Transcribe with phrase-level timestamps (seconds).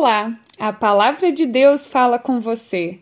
[0.00, 3.00] Olá, a Palavra de Deus fala com você.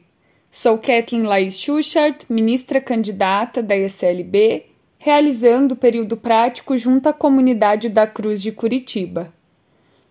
[0.50, 4.64] Sou Kathleen Laís Schuchart, ministra candidata da ECLB,
[4.96, 9.30] realizando o período prático junto à comunidade da Cruz de Curitiba.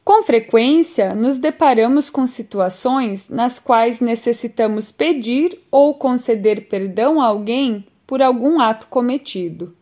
[0.03, 7.83] Com frequência, nos deparamos com situações nas quais necessitamos pedir ou conceder perdão a alguém
[8.05, 9.75] por algum ato cometido.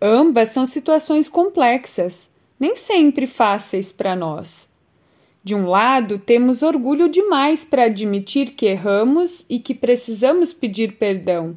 [0.00, 4.72] Ambas são situações complexas, nem sempre fáceis para nós.
[5.44, 11.54] De um lado, temos orgulho demais para admitir que erramos e que precisamos pedir perdão,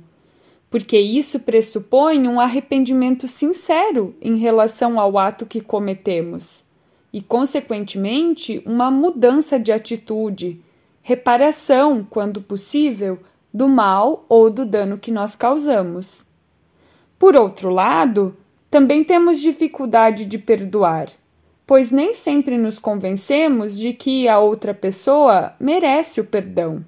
[0.70, 6.66] porque isso pressupõe um arrependimento sincero em relação ao ato que cometemos
[7.14, 10.62] e, consequentemente, uma mudança de atitude,
[11.02, 13.18] reparação, quando possível,
[13.54, 16.28] do mal ou do dano que nós causamos.
[17.18, 18.36] Por outro lado,
[18.70, 21.08] também temos dificuldade de perdoar
[21.68, 26.84] pois nem sempre nos convencemos de que a outra pessoa merece o perdão.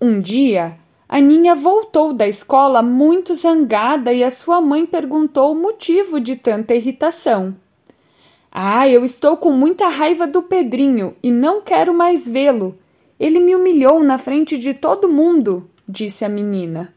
[0.00, 6.20] Um dia, Aninha voltou da escola muito zangada e a sua mãe perguntou o motivo
[6.20, 7.56] de tanta irritação.
[8.52, 12.78] Ah, eu estou com muita raiva do Pedrinho e não quero mais vê-lo.
[13.18, 16.94] Ele me humilhou na frente de todo mundo, disse a menina.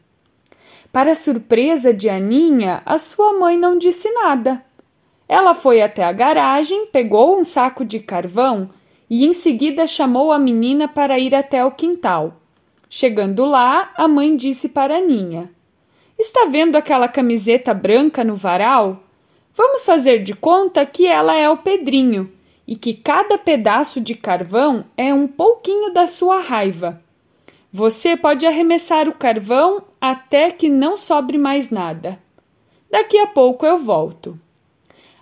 [0.92, 4.64] Para surpresa de Aninha, a sua mãe não disse nada.
[5.28, 8.70] Ela foi até a garagem, pegou um saco de carvão
[9.10, 12.34] e em seguida chamou a menina para ir até o quintal.
[12.88, 15.50] Chegando lá, a mãe disse para a Ninha:
[16.18, 19.02] Está vendo aquela camiseta branca no varal?
[19.54, 22.32] Vamos fazer de conta que ela é o Pedrinho
[22.66, 27.02] e que cada pedaço de carvão é um pouquinho da sua raiva.
[27.70, 32.18] Você pode arremessar o carvão até que não sobre mais nada.
[32.90, 34.38] Daqui a pouco eu volto.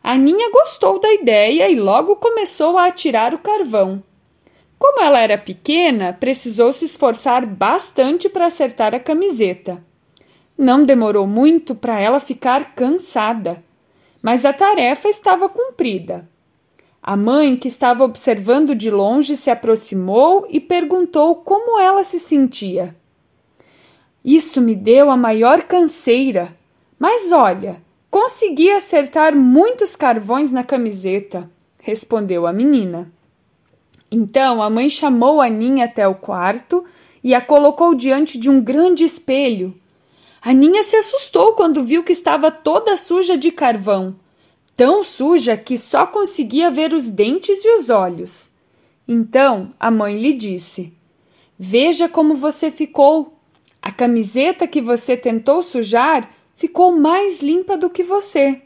[0.09, 4.01] Aninha gostou da ideia e logo começou a atirar o carvão.
[4.79, 9.85] Como ela era pequena, precisou se esforçar bastante para acertar a camiseta.
[10.57, 13.65] Não demorou muito para ela ficar cansada,
[14.23, 16.29] mas a tarefa estava cumprida.
[17.03, 22.95] A mãe, que estava observando de longe, se aproximou e perguntou como ela se sentia.
[24.25, 26.57] Isso me deu a maior canseira.
[26.97, 33.13] Mas olha, Consegui acertar muitos carvões na camiseta, respondeu a menina.
[34.11, 36.85] Então a mãe chamou a Ninha até o quarto
[37.23, 39.75] e a colocou diante de um grande espelho.
[40.41, 44.15] A Ninha se assustou quando viu que estava toda suja de carvão,
[44.77, 48.53] tão suja que só conseguia ver os dentes e os olhos.
[49.09, 50.93] Então a mãe lhe disse:
[51.59, 53.33] Veja como você ficou.
[53.83, 58.63] A camiseta que você tentou sujar ficou mais limpa do que você.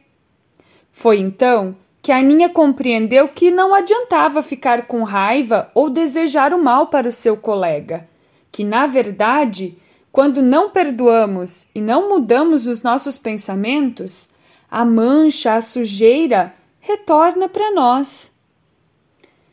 [0.91, 6.87] Foi então que Aninha compreendeu que não adiantava ficar com raiva ou desejar o mal
[6.87, 8.09] para o seu colega,
[8.51, 9.77] que, na verdade,
[10.11, 14.31] quando não perdoamos e não mudamos os nossos pensamentos,
[14.71, 18.33] a mancha, a sujeira retorna para nós.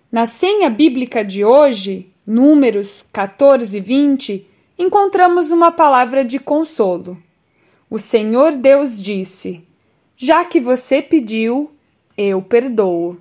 [0.10, 4.48] Na senha bíblica de hoje, Números 14 e 20,
[4.78, 7.18] encontramos uma palavra de consolo.
[7.90, 9.66] O Senhor Deus disse:
[10.16, 11.72] Já que você pediu,
[12.18, 13.18] eu perdoo.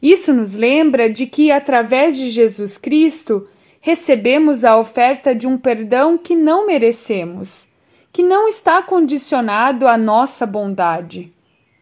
[0.00, 3.48] Isso nos lembra de que, através de Jesus Cristo,
[3.80, 7.68] recebemos a oferta de um perdão que não merecemos,
[8.12, 11.32] que não está condicionado à nossa bondade.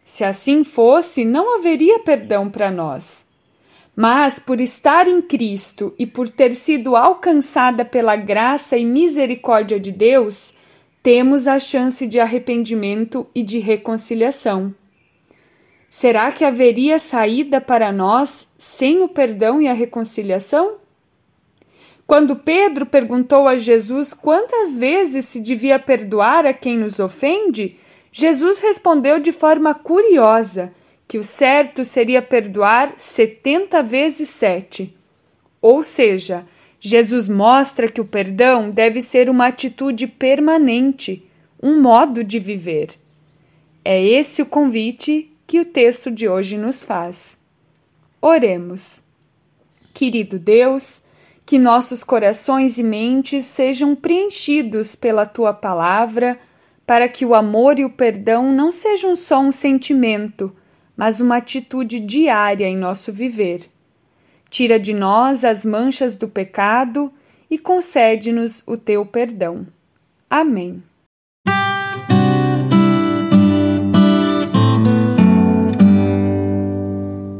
[0.03, 3.27] Se assim fosse, não haveria perdão para nós.
[3.95, 9.91] Mas, por estar em Cristo e por ter sido alcançada pela graça e misericórdia de
[9.91, 10.53] Deus,
[11.05, 14.73] temos a chance de arrependimento e de reconciliação.
[15.87, 20.77] Será que haveria saída para nós sem o perdão e a reconciliação?
[22.07, 27.77] Quando Pedro perguntou a Jesus quantas vezes se devia perdoar a quem nos ofende,
[28.11, 30.73] Jesus respondeu de forma curiosa
[31.07, 34.97] que o certo seria perdoar setenta vezes sete.
[35.61, 36.47] Ou seja,
[36.87, 41.27] Jesus mostra que o perdão deve ser uma atitude permanente,
[41.59, 42.89] um modo de viver.
[43.83, 47.39] É esse o convite que o texto de hoje nos faz.
[48.21, 49.01] Oremos.
[49.95, 51.01] Querido Deus,
[51.43, 56.39] que nossos corações e mentes sejam preenchidos pela tua palavra,
[56.85, 60.55] para que o amor e o perdão não sejam só um sentimento,
[60.95, 63.71] mas uma atitude diária em nosso viver.
[64.55, 67.11] Tira de nós as manchas do pecado
[67.51, 69.67] e concede-nos o teu perdão.
[70.29, 70.81] Amém.